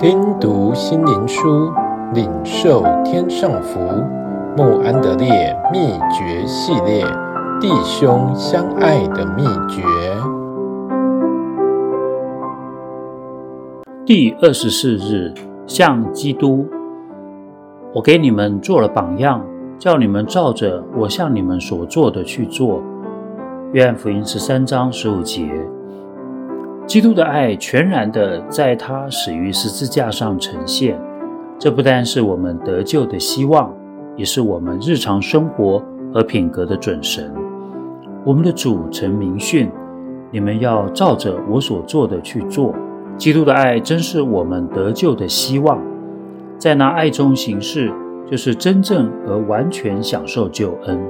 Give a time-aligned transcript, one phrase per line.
[0.00, 1.70] 听读心灵书，
[2.14, 3.78] 领受天上福。
[4.56, 7.04] 穆安德烈秘诀系列：
[7.60, 9.82] 弟兄相爱的秘诀。
[14.06, 15.34] 第二十四日，
[15.66, 16.66] 像基督。
[17.92, 19.44] 我给你们做了榜样，
[19.78, 22.82] 叫你们照着我向你们所做的去做。
[23.74, 25.46] 愿福音十三章十五节。
[26.90, 31.00] 基督的爱全然的在他死于十字架上呈现，
[31.56, 33.72] 这不但是我们得救的希望，
[34.16, 35.80] 也是我们日常生活
[36.12, 37.32] 和品格的准绳。
[38.24, 39.70] 我们的主曾明训：
[40.32, 42.74] 你们要照着我所做的去做。
[43.16, 45.80] 基督的爱真是我们得救的希望，
[46.58, 47.88] 在那爱中行事，
[48.28, 51.00] 就是真正而完全享受救恩。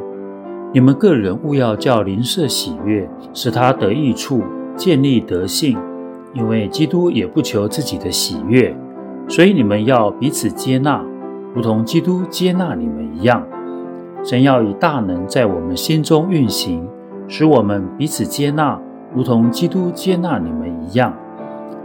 [0.75, 4.43] 你们个人务要叫邻舍喜悦，使他得益处。
[4.81, 5.77] 建立德性，
[6.33, 8.75] 因为基督也不求自己的喜悦，
[9.29, 11.05] 所以你们要彼此接纳，
[11.55, 13.47] 如同基督接纳你们一样。
[14.25, 16.89] 神要以大能在我们心中运行，
[17.29, 18.81] 使我们彼此接纳，
[19.15, 21.15] 如同基督接纳你们一样。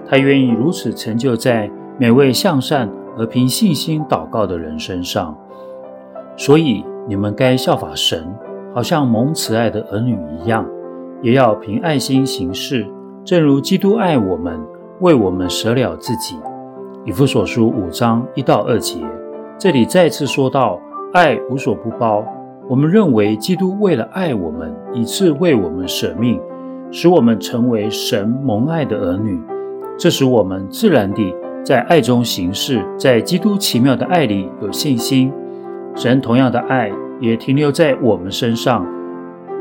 [0.07, 5.37] 他愿意如此成就在每位向善而凭信心祷告的人身上。
[6.37, 8.25] 所以你们该效法神，
[8.73, 10.65] 好像蒙慈爱的儿女一样。
[11.25, 12.85] 也要凭爱心行事，
[13.23, 14.61] 正如基督爱我们，
[14.99, 16.35] 为我们舍了自己。
[17.03, 18.99] 以弗所书五章一到二节，
[19.57, 20.79] 这里再次说到
[21.13, 22.23] 爱无所不包。
[22.69, 26.39] 我们认为基督为了爱我们，以致为我们舍命，
[26.91, 29.41] 使我们成为神蒙爱的儿女。
[29.97, 35.33] 这使我们自然地在爱中行事，在基督奇妙的爱里有信心。
[35.95, 38.85] 神同样的爱也停留在我们身上，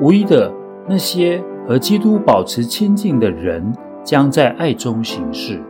[0.02, 0.52] 无疑的
[0.86, 1.42] 那些。
[1.66, 5.60] 和基督保持亲近的人，将在爱中行事。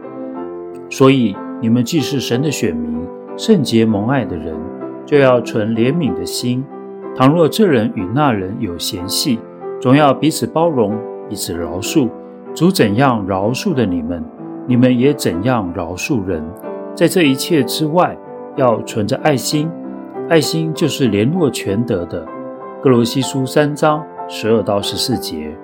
[0.90, 3.00] 所以，你们既是神的选民，
[3.36, 4.54] 圣洁蒙爱的人，
[5.06, 6.64] 就要存怜悯的心。
[7.16, 9.38] 倘若这人与那人有嫌隙，
[9.80, 10.98] 总要彼此包容，
[11.28, 12.08] 彼此饶恕。
[12.54, 14.24] 主怎样饶恕的你们，
[14.66, 16.42] 你们也怎样饶恕人。
[16.94, 18.16] 在这一切之外，
[18.56, 19.70] 要存着爱心。
[20.28, 22.26] 爱心就是联络全德的。
[22.82, 25.56] 歌罗西书三章十二到十四节。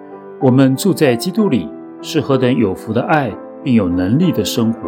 [0.43, 1.69] 我们住在基督里，
[2.01, 3.31] 是何等有福的爱，
[3.63, 4.81] 并有能力的生活。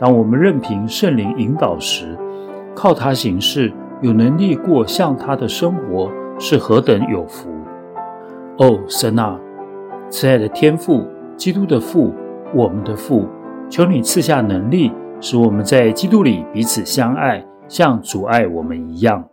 [0.00, 2.18] 当我们任凭圣灵引导时，
[2.74, 7.50] 靠他行事，有能力过像他的生活，是何等有福！
[8.58, 9.38] 哦，神啊，
[10.08, 11.06] 慈爱的天父，
[11.36, 12.12] 基督的父，
[12.52, 13.28] 我们的父，
[13.68, 14.90] 求你赐下能力，
[15.20, 19.24] 使我们在基督里彼此相爱，像主爱我们一样。